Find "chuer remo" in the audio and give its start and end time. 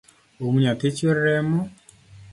0.97-1.59